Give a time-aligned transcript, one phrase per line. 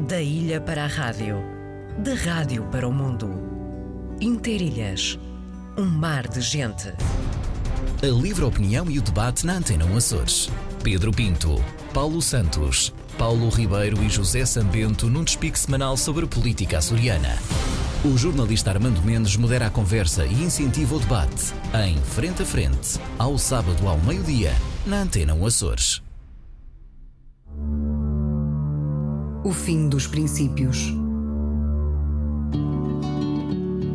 [0.00, 1.36] Da ilha para a rádio,
[1.98, 3.30] da rádio para o mundo.
[4.20, 5.18] Interilhas,
[5.78, 6.92] um mar de gente.
[8.02, 10.50] A livre opinião e o debate na Antena Açores.
[10.82, 17.38] Pedro Pinto, Paulo Santos, Paulo Ribeiro e José Sambento num despique semanal sobre política açoriana.
[18.04, 21.54] O jornalista Armando Mendes modera a conversa e incentiva o debate
[21.86, 24.52] em Frente a Frente, ao sábado ao meio-dia,
[24.84, 26.02] na Antena Açores.
[29.44, 30.90] O fim dos princípios.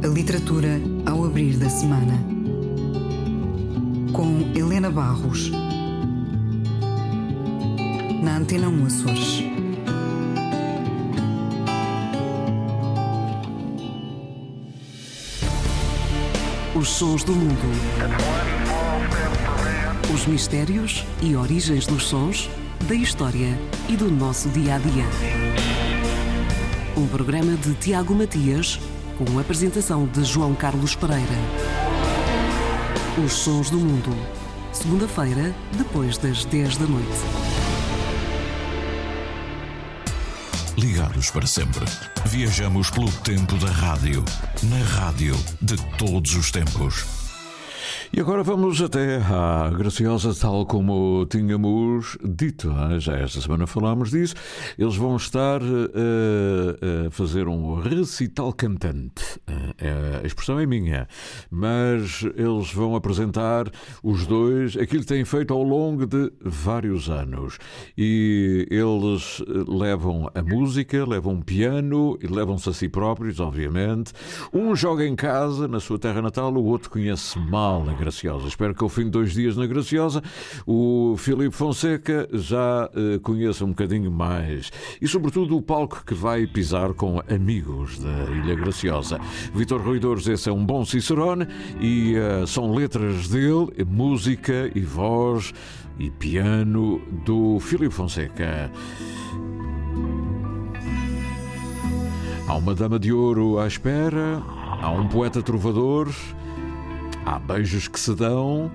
[0.04, 2.14] A literatura ao abrir da semana.
[4.14, 5.50] Com Helena Barros.
[8.22, 9.44] Na Antena 1 Açores.
[16.76, 17.72] Os sons do mundo.
[20.14, 22.52] Os mistérios e origens dos sons,
[22.88, 25.06] da história e do nosso dia a dia.
[26.98, 28.80] Um programa de Tiago Matias,
[29.18, 31.26] com a apresentação de João Carlos Pereira.
[33.24, 34.16] Os sons do mundo.
[34.72, 37.20] Segunda-feira, depois das 10 da noite.
[40.78, 41.86] Ligados para sempre.
[42.26, 44.24] Viajamos pelo tempo da rádio.
[44.64, 47.19] Na rádio de todos os tempos.
[48.12, 52.68] E agora vamos até à Graciosa, tal como tínhamos dito.
[52.68, 53.00] né?
[53.00, 54.34] Já esta semana falámos disso.
[54.80, 59.40] Eles vão estar eh, a fazer um recital cantante.
[59.78, 61.08] Eh, a expressão é minha,
[61.52, 63.70] mas eles vão apresentar
[64.02, 67.60] os dois aquilo que têm feito ao longo de vários anos.
[67.96, 74.14] E eles eh, levam a música, levam piano e levam-se a si próprios, obviamente.
[74.52, 78.48] Um joga em casa, na sua terra natal, o outro conhece mal a Graciosa.
[78.48, 80.24] Espero que ao fim de dois dias na Graciosa
[80.66, 84.72] o Filipe Fonseca já eh, conheça um bocadinho mais.
[85.02, 89.20] E sobretudo o palco que vai pisar com amigos da Ilha Graciosa.
[89.54, 91.46] Vitor Ruidores, esse é um bom Cicerone
[91.80, 95.54] e eh, são letras dele, música e voz
[96.00, 98.72] e piano do Filipe Fonseca.
[102.48, 104.42] Há uma dama de ouro à espera,
[104.82, 106.08] há um poeta trovador,
[107.30, 108.72] há beijos que se dão,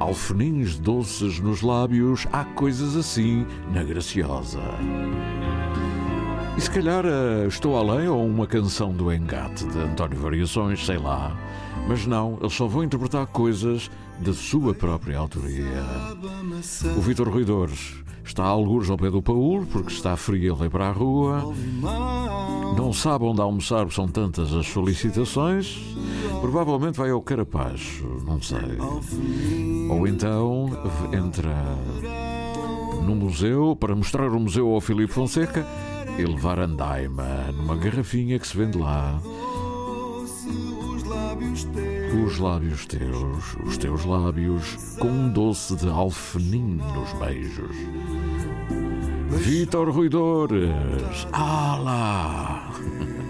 [0.00, 4.58] alfeninhos doces nos lábios, há coisas assim na Graciosa.
[6.56, 10.98] E se calhar eh, estou além ou uma canção do Engate de António Variações, sei
[10.98, 11.36] lá.
[11.86, 13.88] Mas não, eles só vão interpretar coisas
[14.18, 15.84] de sua própria autoria.
[16.96, 17.94] O Vitor Ruidores
[18.24, 21.54] está a algures ao pé do Paul, porque está frio ele para a rua.
[22.76, 25.94] Não sabe onde almoçar, são tantas as solicitações.
[26.44, 28.58] Provavelmente vai ao Carapacho, não sei.
[29.88, 30.68] Ou então
[31.10, 31.54] entra
[33.02, 35.66] no museu para mostrar o museu ao Filipe Fonseca
[36.18, 39.18] e levar andaima numa garrafinha que se vende lá.
[42.26, 47.74] Os lábios teus, os teus lábios, com um doce de alfenim nos beijos.
[49.30, 52.70] Vitor Ruidores, ah lá!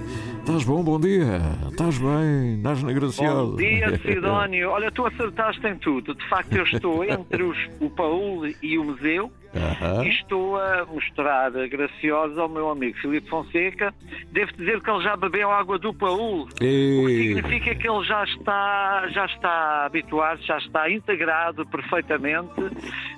[0.44, 0.84] Estás bom?
[0.84, 1.40] Bom dia!
[1.70, 2.56] Estás bem?
[2.58, 3.50] Estás na Graciosa?
[3.52, 4.70] Bom dia, Sidónio.
[4.72, 6.14] Olha, tu acertaste em tudo.
[6.14, 10.04] De facto, eu estou entre os, o Paul e o museu Aham.
[10.04, 13.94] e estou a mostrar a Graciosa ao meu amigo Filipe Fonseca.
[14.32, 16.42] Devo dizer que ele já bebeu água do Paul.
[16.42, 22.52] O que significa que ele já está, já está habituado, já está integrado perfeitamente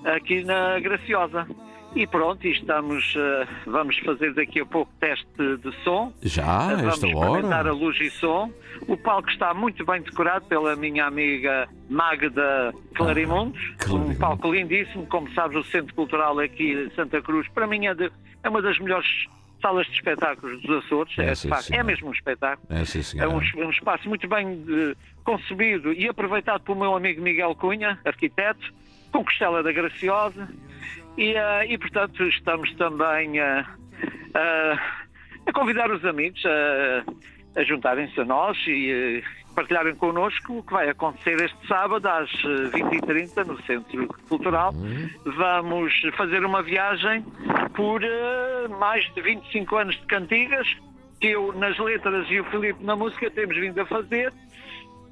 [0.04, 1.44] aqui na Graciosa.
[1.96, 6.12] E pronto, estamos, eh, vamos fazer daqui a pouco teste de som.
[6.22, 7.72] já, Vamos a esta experimentar a hora?
[7.72, 8.52] luz e som.
[8.86, 13.62] O palco está muito bem decorado pela minha amiga Magda Clarimontes.
[13.88, 15.06] Ah, um palco lindíssimo.
[15.06, 18.12] Como sabes, o Centro Cultural aqui de Santa Cruz, para mim, é, de-
[18.42, 19.08] é uma das melhores
[19.62, 21.18] salas de espetáculos dos Açores.
[21.18, 22.68] É, É, de sim, é mesmo um espetáculo.
[22.78, 26.94] É, sim, É um, é um espaço muito bem eh, concebido e aproveitado pelo meu
[26.94, 28.70] amigo Miguel Cunha, arquiteto,
[29.10, 30.46] com Costela da Graciosa.
[31.16, 33.64] E, eh, e, portanto, estamos também eh,
[34.34, 34.78] eh,
[35.46, 39.22] a convidar os amigos a, a juntarem-se a nós e
[39.54, 44.74] partilharem connosco o que vai acontecer este sábado às eh, 20h30 no Centro Cultural.
[45.24, 47.24] Vamos fazer uma viagem
[47.74, 48.02] por
[48.78, 50.66] mais de 25 anos de cantigas,
[51.18, 54.32] que eu nas letras e o Filipe na música temos vindo a fazer.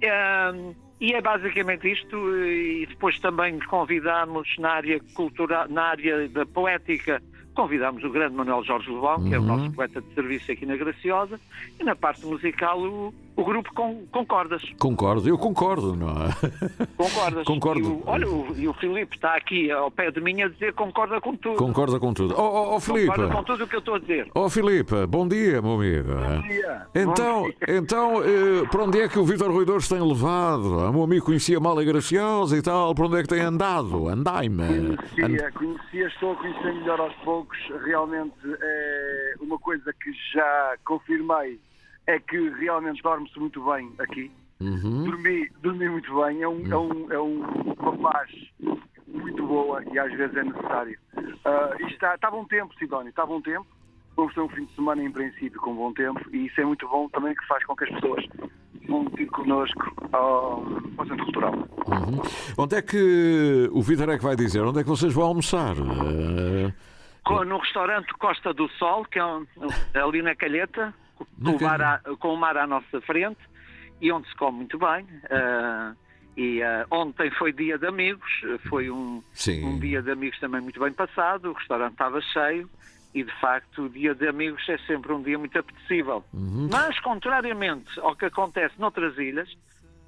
[0.02, 6.46] Ahm, e é basicamente isto, e depois também convidamos na área cultural, na área da
[6.46, 7.20] poética,
[7.54, 10.76] convidamos o grande Manuel Jorge Lobão, que é o nosso poeta de serviço aqui na
[10.76, 11.40] Graciosa,
[11.78, 14.62] e na parte musical o, o grupo con, concordas.
[14.78, 16.86] Concordo, eu concordo, não é?
[16.96, 17.44] Concordas.
[17.54, 17.80] Concordo.
[17.80, 20.72] E o, olha, o, e o Filipe está aqui ao pé de mim a dizer
[20.74, 21.56] concorda com tudo.
[21.56, 22.34] Concorda com tudo.
[22.36, 23.08] Ó oh, oh, Filipe.
[23.08, 24.30] Concorda com tudo o que eu estou a dizer.
[24.34, 26.14] Oh, Filipe, bom dia, meu amigo.
[26.14, 26.86] Bom dia.
[26.94, 27.56] Então, bom dia.
[27.68, 30.78] então eh, para onde é que o Vítor Ruidores tem levado?
[30.78, 34.08] O meu amigo conhecia mal a Graciosa e tal, para onde é que tem andado?
[34.08, 34.96] Andai-me.
[34.96, 37.58] Conhecia, conhecia, estou a conhecer melhor aos poucos.
[37.84, 41.58] Realmente é uma coisa que já confirmei
[42.06, 44.30] é que realmente dorme-se muito bem aqui.
[44.60, 45.04] Uhum.
[45.04, 47.42] Dormi, dormi muito bem, é, um, é, um, é um,
[47.78, 48.30] uma paz
[49.08, 50.98] muito boa e às vezes é necessário.
[51.16, 53.66] Uh, isto está, está bom tempo, Sidónio, está bom tempo.
[54.16, 56.88] Vamos ter um fim de semana, em princípio, com bom tempo e isso é muito
[56.88, 58.24] bom também que faz com que as pessoas
[58.86, 60.64] vão ter connosco ao,
[60.96, 61.54] ao Centro Cultural.
[61.54, 62.22] Uhum.
[62.56, 64.62] Onde é que o Vitor é que vai dizer?
[64.62, 65.74] Onde é que vocês vão almoçar?
[65.78, 66.72] Uh...
[67.46, 69.46] No restaurante Costa do Sol, que é um,
[69.94, 70.94] ali na Calheta,
[71.42, 73.40] com o, mar à, com o mar à nossa frente
[74.00, 75.04] e onde se come muito bem.
[75.04, 75.96] Uh,
[76.36, 78.28] e uh, ontem foi dia de amigos,
[78.68, 79.22] foi um,
[79.62, 82.68] um, dia de amigos também muito bem passado, o restaurante estava cheio
[83.14, 86.24] e de facto o dia de amigos é sempre um dia muito apetecível.
[86.32, 86.68] Uhum.
[86.70, 89.48] Mas, contrariamente ao que acontece noutras ilhas,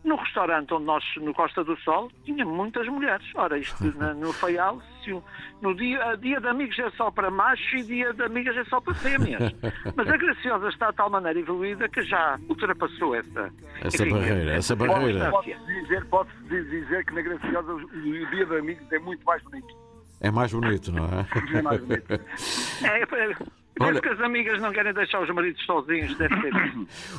[0.02, 3.26] no restaurante onde nós, no Costa do Sol, tinha muitas mulheres.
[3.34, 5.23] Ora, isto na, no Faial, se,
[5.62, 8.81] no dia, dia de amigos é só para machos e dia de amigas é só
[8.81, 9.55] para fêmeas.
[9.94, 13.50] Mas a Graciosa está de tal maneira evoluída que já ultrapassou essa,
[13.82, 14.55] essa enfim, barreira.
[14.55, 15.31] Essa barreira.
[15.31, 19.87] Pode-se dizer, pode dizer que na Graciosa o dia de amigos é muito mais bonito.
[20.20, 21.59] É mais bonito, não é?
[21.59, 22.12] É mais bonito.
[22.12, 23.37] É, é,
[23.81, 26.52] Olha, que as amigas não querem deixar os maridos sozinhos, deve ser.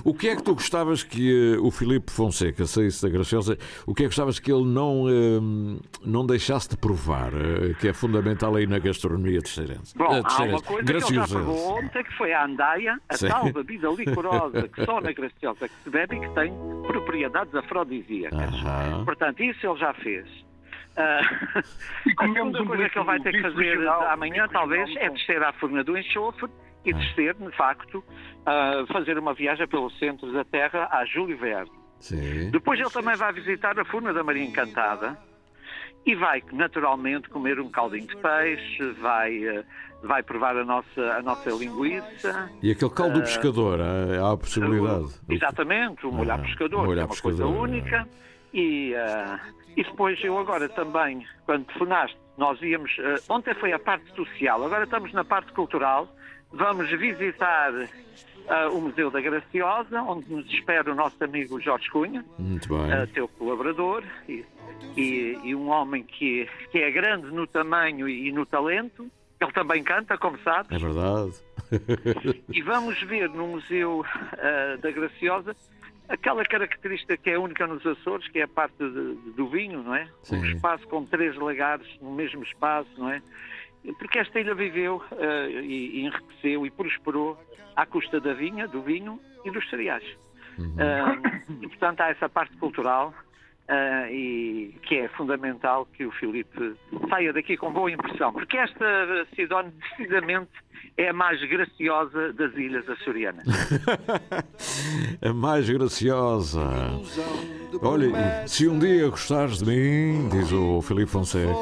[0.03, 3.57] o que é que tu gostavas que uh, o Filipe Fonseca saísse da Graciosa?
[3.85, 7.87] O que é que gostavas que ele não, uh, não deixasse de provar, uh, que
[7.87, 9.95] é fundamental aí na gastronomia terceirense?
[9.95, 11.07] Bom, há uma coisa Graciosa.
[11.07, 13.27] que ele já provou ontem, que foi a andaia, a Sim.
[13.27, 16.53] tal bebida licorosa que só na Graciosa que se bebe e que tem
[16.87, 18.49] propriedades afrodisíacas.
[19.05, 20.46] Portanto, isso ele já fez.
[20.97, 21.59] Uh,
[22.17, 25.83] a segunda coisa que ele vai ter que fazer amanhã, talvez, é descer à Furna
[25.83, 26.49] do Enxofre
[26.83, 31.71] e descer, de facto, uh, fazer uma viagem pelo centro da Terra a Júlio Verde.
[31.99, 32.49] Sim.
[32.49, 35.17] Depois ele também vai visitar a Furna da Maria Encantada
[36.03, 39.63] e vai, naturalmente, comer um caldinho de peixe, vai, uh,
[40.01, 42.49] vai provar a nossa, a nossa linguiça.
[42.63, 45.13] E aquele caldo do pescador, há, a possibilidade.
[45.29, 48.07] Exatamente, o molho ah, pescador, molho que é uma pescador, coisa única.
[48.53, 48.95] E,
[49.77, 52.97] e depois eu agora também, quando telefonaste, nós íamos.
[52.97, 56.11] Uh, ontem foi a parte social, agora estamos na parte cultural.
[56.51, 62.25] Vamos visitar uh, o Museu da Graciosa, onde nos espera o nosso amigo Jorge Cunha,
[62.39, 63.03] Muito bem.
[63.03, 64.43] Uh, teu colaborador, e,
[64.95, 69.07] e, e, um homem que, que é grande no tamanho e no talento.
[69.39, 70.71] Ele também canta, como sabes.
[70.71, 71.33] É verdade.
[72.49, 74.03] e vamos ver no Museu
[74.81, 75.55] da Graciosa
[76.09, 79.95] aquela característica que é única nos Açores, que é a parte de, do vinho, não
[79.95, 80.07] é?
[80.23, 80.37] Sim.
[80.37, 83.21] Um espaço com três lagares no mesmo espaço, não é?
[83.99, 87.37] Porque esta ilha viveu uh, e, e, enriqueceu e prosperou
[87.75, 90.03] à custa da vinha, do vinho e dos cereais.
[90.57, 90.75] Uhum.
[90.75, 93.13] Uh, e, portanto, há essa parte cultural
[93.69, 96.75] uh, e que é fundamental que o Filipe
[97.09, 100.51] saia daqui com boa impressão, porque esta Sidónia decididamente
[100.97, 103.45] é a mais graciosa das ilhas açorianas.
[105.21, 106.67] a mais graciosa.
[107.81, 111.53] Olha, se um dia gostares de mim, diz o Filipe Fonseca,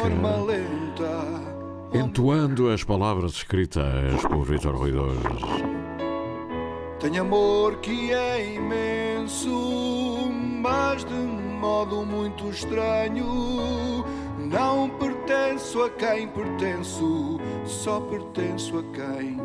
[1.93, 5.19] entoando as palavras escritas por Vitor Ruidores.
[6.99, 10.29] Tenho amor que é imenso,
[10.61, 14.03] mas de modo muito estranho
[14.37, 14.89] não
[15.25, 19.37] pertenço a quem pertenço, só pertenço a quem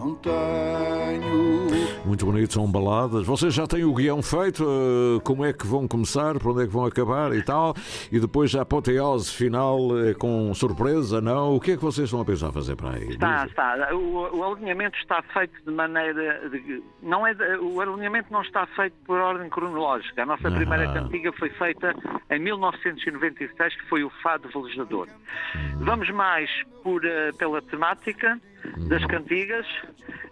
[0.00, 1.70] não tenho.
[2.06, 3.26] Muito bonito, são baladas.
[3.26, 4.64] Vocês já têm o guião feito?
[4.64, 6.38] Eh, como é que vão começar?
[6.38, 7.74] Para onde é que vão acabar e tal?
[8.10, 11.54] E depois a apoteose final eh, com surpresa, não?
[11.54, 13.10] O que é que vocês estão a pensar fazer para aí?
[13.10, 13.94] Está, está.
[13.94, 16.48] O, o, alinhamento está feito de maneira.
[16.48, 20.22] De, não é o alinhamento não está feito por ordem cronológica.
[20.22, 20.50] A nossa ah.
[20.50, 21.94] primeira cantiga foi feita
[22.30, 25.06] em 1996, que foi o Fado Velejador.
[25.54, 25.78] Hum.
[25.80, 26.50] Vamos mais
[26.82, 28.40] por, uh, pela temática
[28.88, 29.66] das cantigas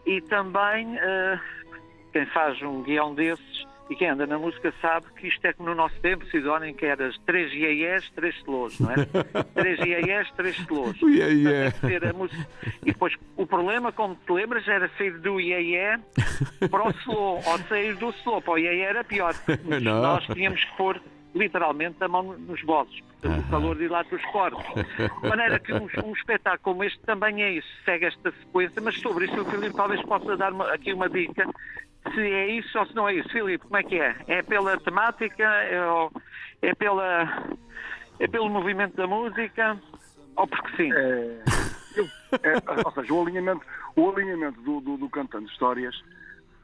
[0.07, 1.41] e também uh,
[2.13, 5.63] quem faz um guião desses e quem anda na música sabe que isto é que
[5.63, 8.97] no nosso tempo, Sidónia, que era três iaiés, três slows, não é?
[9.55, 11.01] três iaiés, três slows.
[11.01, 11.75] Yeah,
[12.83, 15.99] E depois o problema, como te lembras, era sair do iaié
[16.71, 19.35] para o slow, ou sair do slow para o iaié era pior.
[19.65, 21.01] Nós tínhamos que pôr
[21.38, 24.64] literalmente a mão nos bolsos, o calor dilata os corpos.
[25.23, 28.99] De maneira que um, um, espetáculo como este também é isso, segue esta sequência, mas
[29.00, 31.47] sobre isso o Filipe talvez possa dar uma, aqui uma dica,
[32.14, 33.28] se é isso ou se não é isso.
[33.28, 34.16] Filipe, como é que é?
[34.26, 35.45] É pela temática?
[35.45, 35.78] É,
[36.62, 37.49] é pela.
[38.21, 39.80] É pelo movimento da música?
[40.35, 40.92] Ou porque sim?
[40.92, 41.42] É,
[41.97, 42.09] eu-
[42.42, 43.64] é, ou seja, o alinhamento,
[43.97, 45.95] o alinhamento do, do, do Cantando Histórias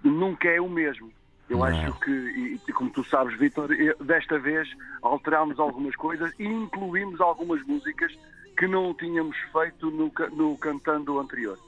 [0.03, 1.13] nunca é o mesmo.
[1.49, 1.65] Eu Não.
[1.67, 3.69] acho que, e, e como tu sabes, Vitor,
[4.01, 4.69] desta vez
[5.03, 8.13] alterámos algumas coisas e incluímos algumas músicas
[8.57, 11.59] que não tínhamos feito no, no Cantando anterior.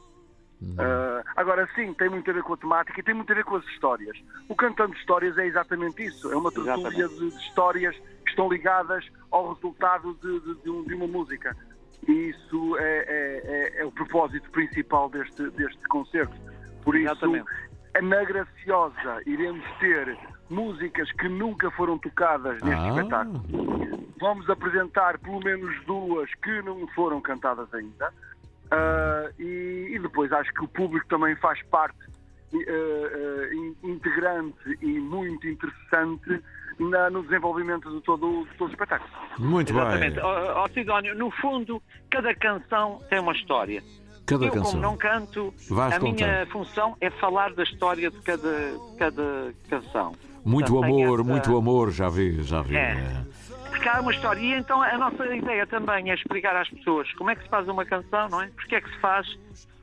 [0.78, 3.44] Ah, agora sim, tem muito a ver com a temática e tem muito a ver
[3.44, 4.16] com as histórias.
[4.48, 6.32] O Cantando Histórias é exatamente isso.
[6.32, 10.84] É uma tertúlia de, de histórias que estão ligadas ao resultado de, de- de um-
[10.84, 11.54] de uma música.
[12.08, 16.34] E isso é, é- é- é o propósito principal deste, deste concerto.
[16.82, 17.44] Por isso, Exatamente.
[18.02, 20.16] Na Graciosa iremos ter
[20.50, 22.88] músicas que nunca foram tocadas neste Ah.
[22.88, 23.42] espetáculo.
[24.20, 28.12] Vamos apresentar pelo menos duas que não foram cantadas ainda.
[28.70, 31.98] Ah, e, e depois acho que o público também faz parte
[32.54, 36.42] eh, in- integrante e muito interessante
[36.78, 39.10] na- no desenvolvimento de todo, de todo o espetáculo.
[39.38, 40.14] Muito Exatamente.
[40.14, 40.24] bem.
[40.24, 43.82] Ó ó, Sidónio, no fundo, cada canção tem uma história.
[44.26, 44.70] Cada eu, canção.
[44.72, 46.50] como não canto, Vais a minha contando.
[46.50, 50.12] função é falar da história de cada, cada canção.
[50.44, 52.76] Muito Portanto, amor, essa- muito amor, já vi, já vi.
[52.76, 52.92] É.
[52.92, 53.24] é.
[53.70, 54.40] Porque há uma história.
[54.40, 57.68] E então a nossa ideia também é explicar às pessoas como é que se faz
[57.68, 58.48] uma canção, não é?
[58.48, 59.26] Porque é que se faz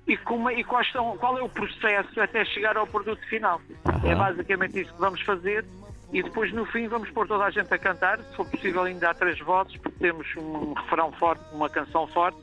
[0.08, 3.62] e, como, e quais são, qual é o processo até chegar ao produto final.
[4.04, 5.66] É basicamente isso que vamos fazer.
[6.12, 8.20] E depois, no fim, vamos pôr toda a gente a cantar.
[8.20, 12.38] Se for possível, ainda há três vozes, porque temos um refrão forte, uma canção forte.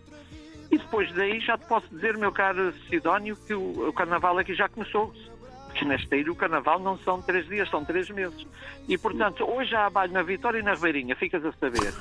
[0.71, 4.55] E depois daí já te posso dizer, meu caro Sidónio, que o, o carnaval aqui
[4.55, 5.13] já começou.
[5.67, 8.45] Porque nesta ilha o carnaval não são três dias, são três meses.
[8.89, 11.93] E portanto, hoje há baile na Vitória e na Ribeirinha, ficas a saber.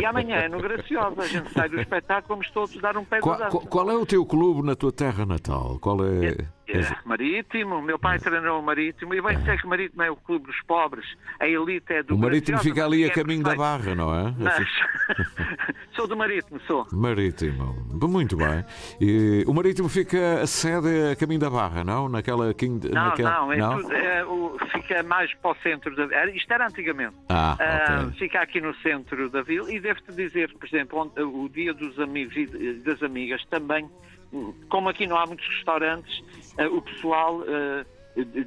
[0.00, 3.20] E amanhã é no Graciosa, a gente sai do espetáculo, vamos todos dar um pé
[3.20, 3.50] Qual, de dança.
[3.50, 5.78] qual- qual é o teu clube na tua terra natal?
[5.78, 6.26] Qual é.
[6.28, 6.46] É,
[7.04, 10.46] marítimo, meu pai treinou o Marítimo e bem sei que o Marítimo é o clube
[10.46, 11.04] dos pobres,
[11.40, 14.34] a elite é do O marítimo fica ali a é caminho da barra, não é?
[14.38, 14.68] Mas
[15.96, 16.86] sou do Marítimo, sou.
[16.92, 17.74] Marítimo.
[18.08, 18.64] Muito bem.
[19.00, 22.08] E o marítimo fica a sede a caminho da barra, não?
[22.08, 22.52] Naquela.
[22.54, 23.30] quin- Não, naquela...
[23.40, 27.14] não, é tudo- é, o- fica mais para o centro da era- Isto era antigamente.
[27.28, 28.10] Ah, Ah.
[28.18, 31.98] Fica aqui no centro da vila e devo-te dizer, por exemplo, onde- o dia dos
[31.98, 32.46] amigos e
[32.84, 33.88] das amigas também,
[34.32, 36.22] hum, como aqui não há muitos restaurantes,
[36.66, 37.84] o pessoal ah,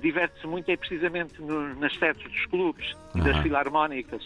[0.02, 3.44] diverte-se muito é precisamente no- nas sedes dos clubes e das Aham.
[3.44, 4.24] filarmónicas.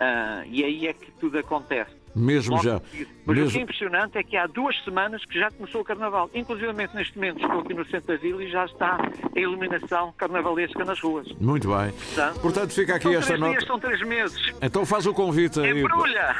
[0.00, 2.01] Ah, e aí é que tudo acontece.
[2.14, 2.80] Mesmo Logo já.
[3.24, 3.60] Mas o que é Mesmo...
[3.60, 6.28] impressionante é que há duas semanas que já começou o carnaval.
[6.34, 8.98] Inclusive neste momento estou aqui no centro da vila e já está
[9.34, 11.26] a iluminação carnavalesca nas ruas.
[11.40, 11.92] Muito bem.
[11.92, 13.52] Portanto, Portanto, fica aqui esta nota.
[13.52, 14.52] dias, são três meses.
[14.60, 15.80] Então faz o convite aí.
[15.80, 16.34] Embrulha!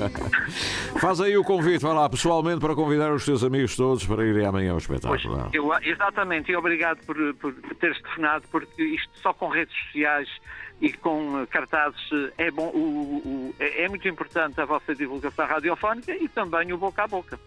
[1.00, 4.44] Faz aí o convite, vai lá pessoalmente para convidar os teus amigos todos para irem
[4.46, 5.48] amanhã ao Pois, espetáculo.
[5.52, 10.28] eu, exatamente, e obrigado por, por teres telefonado, porque isto só com redes sociais
[10.80, 12.00] e com eh, cartazes
[12.38, 16.72] eh, é bom, o- o- é é muito importante a vossa divulgação radiofónica e também
[16.72, 17.38] o boca a boca.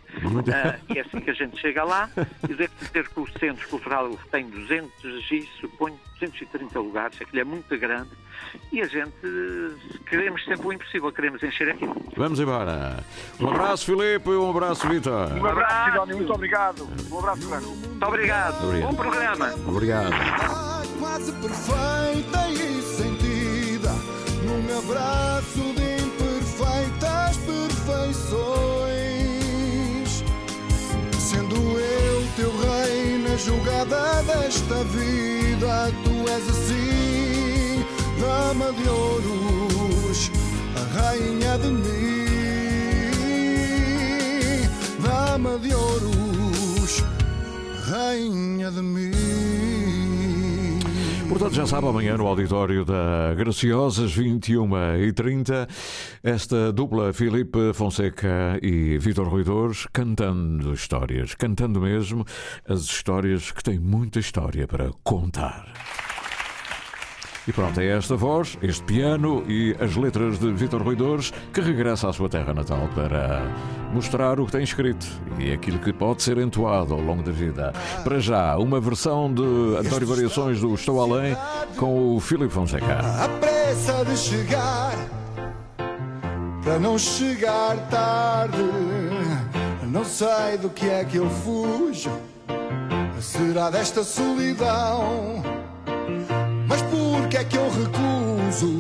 [0.53, 2.09] Ah, e é assim que a gente chega lá
[2.47, 7.43] e devo dizer que o Centro Cultural tem 200 e suponho 230 lugares, aquilo é
[7.43, 8.09] muito grande
[8.71, 11.95] e a gente eh, queremos sempre o impossível, queremos encher aquilo.
[12.15, 13.03] Vamos embora.
[13.39, 15.31] Um abraço, Filipe, e um abraço, Vitor.
[15.33, 16.87] Um abraço, Sidónio, muito obrigado.
[17.11, 17.65] Um abraço grande.
[17.65, 18.63] Muito obrigado.
[18.65, 18.87] Obrigado.
[18.91, 19.53] Bom programa.
[19.67, 20.13] Obrigado.
[20.13, 22.82] Ah, quase perfeita e
[24.93, 28.23] abraço de imperfeitas perfeições.
[31.17, 37.83] Sendo eu teu rei na jogada desta vida, tu és assim,
[38.19, 40.31] dama de ouros,
[40.75, 42.27] a rainha de mim,
[45.01, 47.03] dama de ouros,
[47.87, 49.12] rainha de mim.
[51.43, 55.67] Portanto, já sabe, amanhã no auditório da Graciosas, 21h30,
[56.23, 62.25] esta dupla Filipe Fonseca e Vitor Ruidores cantando histórias, cantando mesmo
[62.65, 65.65] as histórias que têm muita história para contar.
[67.47, 72.09] E pronto, é esta voz, este piano e as letras de Vitor Ruidores que regressa
[72.09, 73.41] à sua terra natal para
[73.93, 75.05] mostrar o que tem escrito
[75.37, 77.73] e aquilo que pode ser entoado ao longo da vida.
[78.03, 79.43] Para já, uma versão de
[79.77, 81.35] António Variações do Estou Além
[81.75, 82.99] com o Filipe Fonseca.
[82.99, 84.95] A pressa de chegar
[86.63, 88.57] para não chegar tarde.
[89.83, 92.09] Não sei do que é que eu fujo.
[93.19, 95.62] Será desta solidão?
[96.73, 98.79] Mas por que é que eu recuso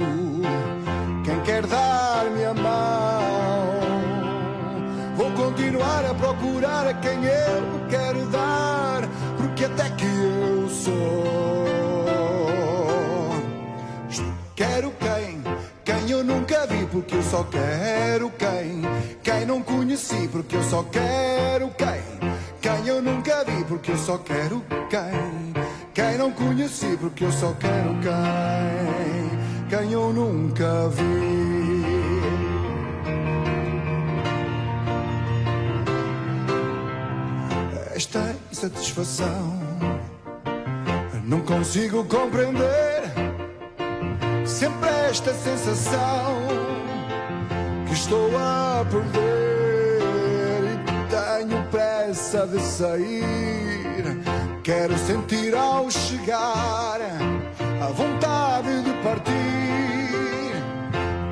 [1.23, 3.21] quem quer dar-me a mão?
[5.15, 9.07] Vou continuar a procurar a quem eu quero dar,
[9.37, 10.93] porque até que eu sou.
[14.55, 15.43] Quero quem?
[15.85, 18.81] Quem eu nunca vi, porque eu só quero quem?
[19.21, 22.01] Quem não conheci, porque eu só quero quem?
[22.59, 25.32] Quem eu nunca vi, porque eu só quero quem?
[26.23, 31.83] Não conheci, porque eu só quero quem, quem eu nunca vi.
[37.93, 39.59] Esta insatisfação
[41.25, 43.03] não consigo compreender
[44.45, 46.37] sempre esta sensação
[47.85, 49.99] que estou a perder
[50.63, 54.42] e tenho pressa de sair.
[54.63, 57.01] Quero sentir ao chegar
[57.81, 60.53] a vontade de partir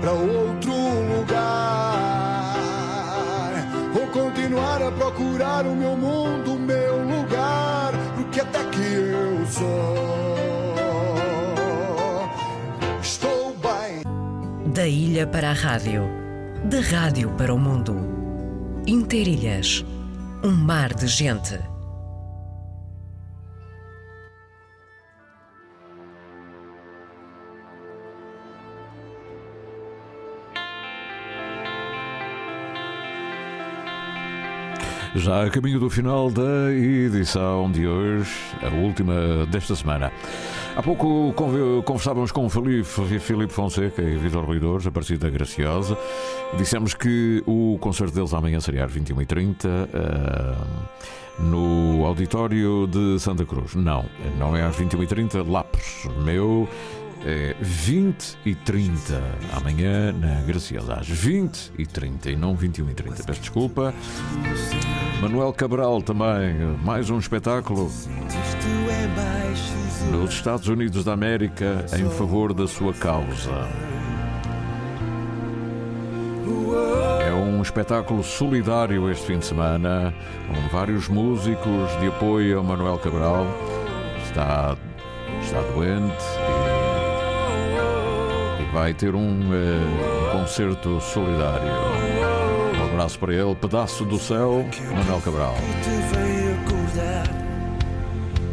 [0.01, 0.73] para outro
[1.15, 2.51] lugar.
[3.93, 10.11] Vou continuar a procurar o meu mundo, o meu lugar, porque até que eu sou.
[14.73, 16.03] Da ilha para a rádio,
[16.65, 17.95] da rádio para o mundo.
[18.87, 19.85] Interilhas,
[20.43, 21.70] um mar de gente.
[35.15, 40.09] Já a caminho do final da edição de hoje, a última desta semana.
[40.73, 41.33] Há pouco
[41.83, 45.97] conversávamos com Filipe Fonseca e Vitor Ruidores, a partir da Graciosa.
[46.57, 53.75] Dissemos que o concerto deles amanhã seria às 21h30 uh, no auditório de Santa Cruz.
[53.75, 54.05] Não,
[54.39, 56.07] não é às 21h30, Lapos.
[56.23, 56.69] Meu
[57.25, 59.21] é 20 e 30
[59.53, 63.23] amanhã na Graciosa, às 20 e 30 e não 21 e 30.
[63.23, 63.93] Peço desculpa.
[65.21, 67.91] Manuel Cabral também, mais um espetáculo
[70.11, 73.69] nos Estados Unidos da América em favor da sua causa.
[77.27, 80.13] É um espetáculo solidário este fim de semana,
[80.47, 83.45] com vários músicos de apoio a Manuel Cabral.
[84.25, 84.75] Está,
[85.43, 86.60] está doente
[88.71, 91.71] vai ter um, uh, concerto solidário.
[92.79, 95.55] Um abraço para ele, pedaço do céu, Manuel Cabral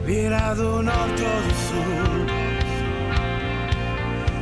[0.09, 2.27] virado do norte ou do sul.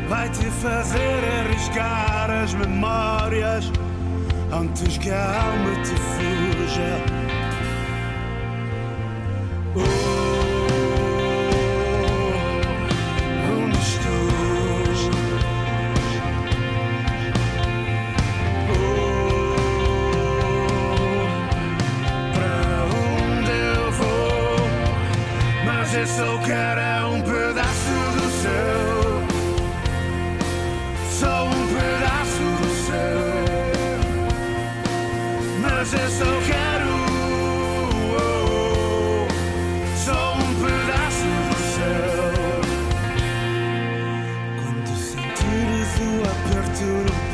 [0.09, 3.73] Vai te fazer arriscar as memórias
[4.53, 7.26] antes que a alma te fuja.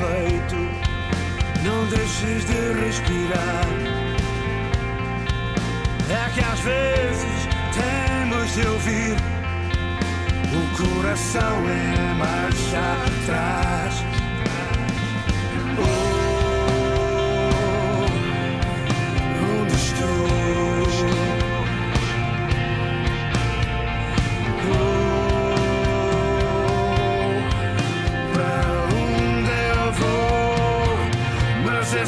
[0.02, 0.56] Peito,
[1.62, 3.66] não deixes de respirar.
[6.10, 7.42] É que às vezes
[8.54, 9.16] de ouvir.
[10.52, 12.78] O coração é marcha
[13.22, 14.11] atrás.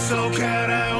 [0.04, 0.93] só quero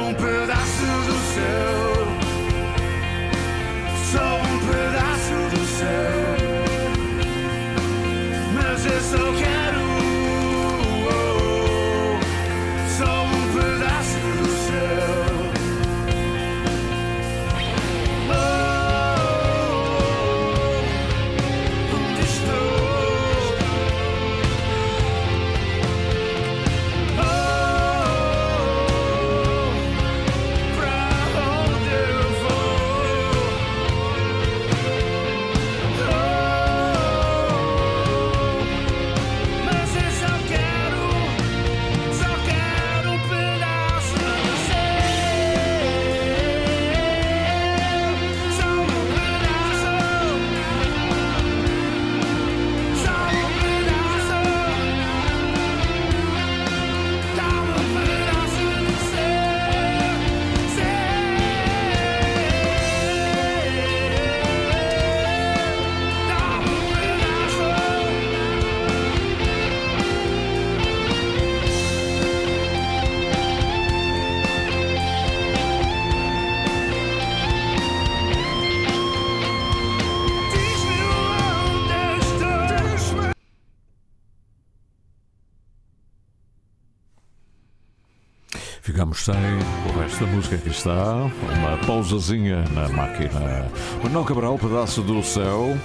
[89.25, 91.15] sem o resto da música que está.
[91.15, 93.67] Uma pausazinha na máquina.
[94.03, 95.75] Manuel Cabral, pedaço do céu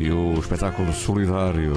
[0.00, 1.74] e o espetáculo solidário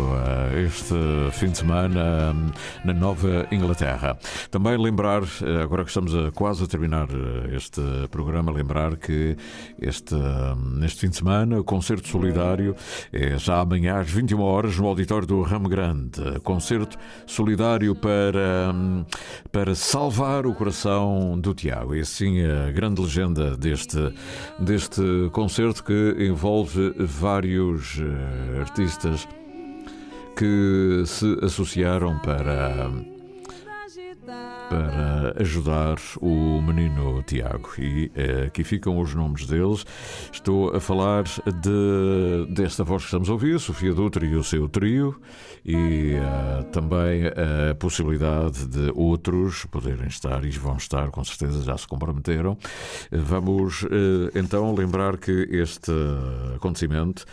[0.53, 0.95] eh, este
[1.33, 2.51] fim de semana hum,
[2.85, 4.17] na Nova Inglaterra.
[4.49, 9.35] Também lembrar, eh, agora que estamos a quase a terminar eh, este programa, lembrar que
[9.77, 12.77] este, hum, neste fim de semana o concerto solidário
[13.11, 16.39] é já amanhã às 21 horas no auditório do Ramo Grande.
[16.43, 19.03] Concerto solidário para, hum,
[19.51, 21.93] para salvar o coração do Tiago.
[21.93, 23.97] E assim a grande legenda deste,
[24.57, 25.01] deste
[25.33, 27.99] concerto que envolve vários
[28.59, 29.27] artistas
[30.35, 32.89] que se associaram para
[34.73, 37.69] para ajudar o menino Tiago.
[37.77, 39.85] E eh, aqui ficam os nomes deles.
[40.31, 44.67] Estou a falar de, desta voz que estamos a ouvir, Sofia Dutra e o seu
[44.67, 45.21] trio,
[45.63, 51.77] e uh, também a possibilidade de outros poderem estar, e vão estar, com certeza, já
[51.77, 52.57] se comprometeram.
[53.11, 53.87] Vamos uh,
[54.33, 55.91] então lembrar que este
[56.55, 57.25] acontecimento,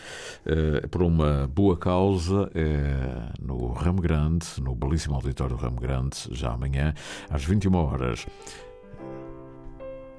[0.91, 6.51] por uma boa causa, é no Ramo Grande, no belíssimo auditório do Ramo Grande, já
[6.51, 6.93] amanhã,
[7.31, 8.27] às 21 horas.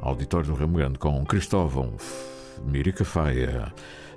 [0.00, 1.94] Auditório do Ramo Grande com Cristóvão
[2.64, 3.72] Mirica Faia,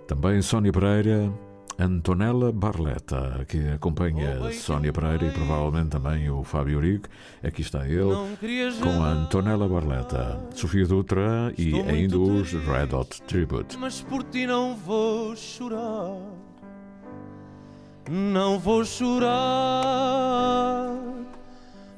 [0.07, 1.31] também Sónia Pereira,
[1.77, 7.07] Antonella Barletta, que acompanha Sónia Pereira e provavelmente também o Fábio Urigo.
[7.43, 8.15] Aqui está ele,
[8.81, 13.77] com a Antonella Barletta, Sofia Dutra e ainda os Red Hot Tribute.
[13.77, 16.17] Mas por ti não vou chorar,
[18.09, 19.35] não vou chorar,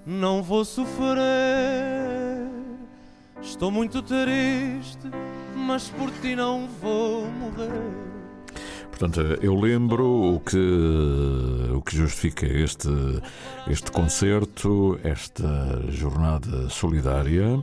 [0.08, 1.20] não vou sofrer.
[3.42, 5.12] Estou muito triste,
[5.54, 8.08] mas por ti não vou morrer.
[8.90, 10.58] Portanto, eu lembro o que,
[11.76, 12.90] o que justifica este,
[13.68, 17.62] este concerto, esta jornada solidária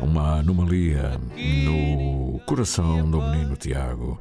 [0.00, 1.20] uma anomalia
[1.64, 4.18] no coração do menino Tiago.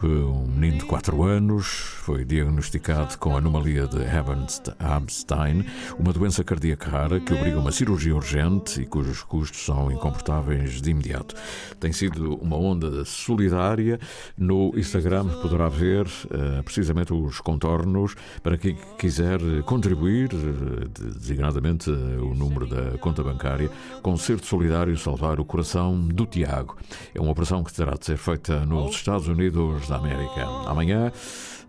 [0.00, 5.66] Um menino de 4 anos foi diagnosticado com anomalia de Epstein,
[5.98, 10.90] uma doença cardíaca rara que obriga uma cirurgia urgente e cujos custos são incomportáveis de
[10.92, 11.34] imediato.
[11.80, 13.98] Tem sido uma onda solidária.
[14.36, 20.88] No Instagram poderá ver uh, precisamente os contornos para quem quiser contribuir, uh,
[21.18, 23.68] designadamente o número da conta bancária,
[24.00, 26.76] Concerto Solidário salvar o coração do Tiago.
[27.12, 30.46] É uma operação que terá de ser feita nos Estados Unidos da América.
[30.66, 31.12] Amanhã,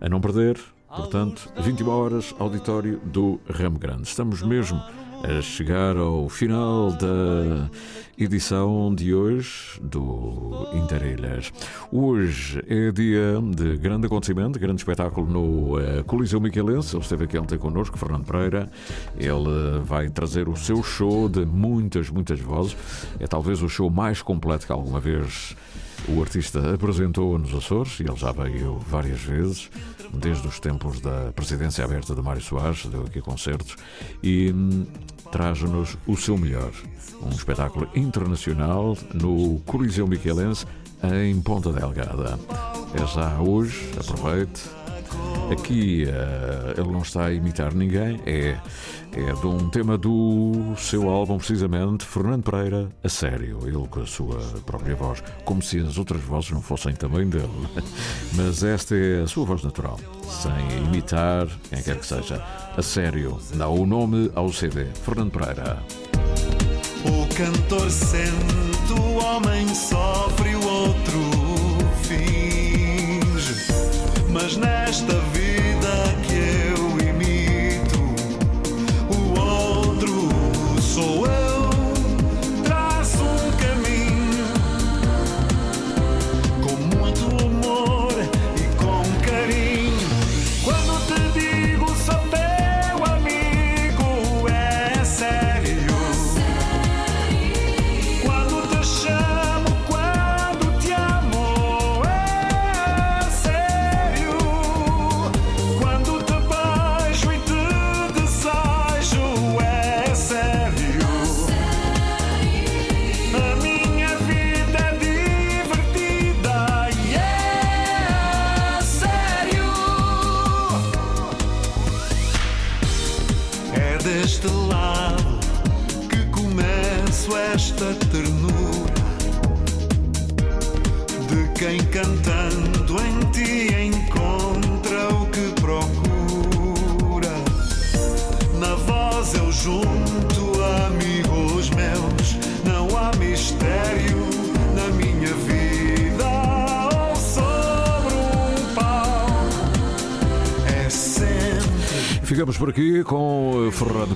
[0.00, 0.58] a não perder,
[0.88, 4.02] portanto, 21 horas, auditório do Ramo Grande.
[4.02, 4.80] Estamos mesmo
[5.22, 7.70] a chegar ao final da
[8.18, 11.52] edição de hoje do Interilhas.
[11.92, 16.94] Hoje é dia de grande acontecimento, grande espetáculo no uh, Coliseu Miquelense.
[16.96, 18.70] Ele esteve aqui ontem connosco, Fernando Pereira.
[19.16, 22.76] Ele vai trazer o seu show de muitas, muitas vozes.
[23.18, 25.54] É talvez o show mais completo que alguma vez
[26.08, 29.70] o artista apresentou nos Açores e ele já veio várias vezes,
[30.12, 33.76] desde os tempos da presidência aberta de Mário Soares, deu aqui concertos
[34.22, 34.86] e hum,
[35.30, 36.72] traz-nos o seu melhor.
[37.22, 40.66] Um espetáculo internacional no Coliseu Miquelense,
[41.02, 42.38] em Ponta Delgada.
[42.94, 44.62] É já hoje, aproveite.
[45.50, 48.56] Aqui uh, ele não está a imitar ninguém, é,
[49.12, 53.58] é de um tema do seu álbum, precisamente, Fernando Pereira, a sério.
[53.64, 57.48] Ele com a sua própria voz, como se as outras vozes não fossem também dele.
[58.34, 62.42] Mas esta é a sua voz natural, sem imitar quem quer que seja.
[62.76, 65.82] A sério, dá o nome ao CD, Fernando Pereira.
[67.04, 71.20] O cantor sente, o homem sofre, o outro
[72.02, 73.54] finge.
[74.30, 75.39] Mas nesta vida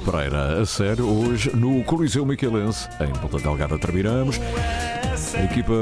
[0.05, 0.61] Pereira.
[0.61, 4.39] A sério, hoje no Coliseu Miquelense, em Ponta Delgada, terminamos.
[5.43, 5.73] Equipa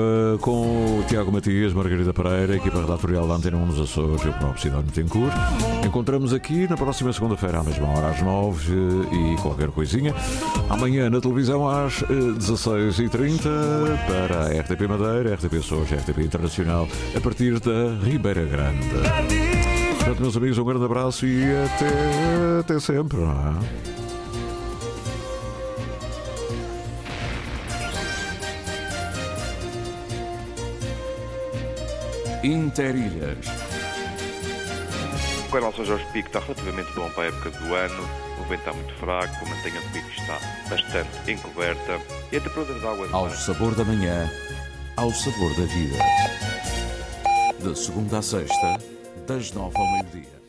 [0.41, 4.61] com o Tiago Matias, Margarida Pereira, equipa redatorial da Antena 1 nos Açores o próprio
[4.63, 5.33] Cidade Tencourt.
[5.85, 8.75] Encontramos aqui na próxima segunda-feira, à mesma hora, às 9
[9.13, 10.15] e qualquer coisinha.
[10.71, 13.43] Amanhã na televisão às 16h30
[14.07, 18.89] para a RTP Madeira, RTP Açores, RTP Internacional, a partir da Ribeira Grande.
[19.99, 23.19] Portanto, meus amigos, um grande abraço e até, até sempre,
[32.43, 33.39] Interilhas.
[35.47, 38.03] O canal São Jorge Pico está relativamente bom para a época do ano.
[38.41, 42.01] O vento está muito fraco, a mantenha do pico está bastante encoberta
[42.33, 43.09] e a temperatura da água...
[43.13, 44.29] Ao sabor da manhã,
[44.97, 45.99] ao sabor da vida.
[47.61, 48.79] De segunda a sexta,
[49.25, 50.42] das nove ao meio-dia.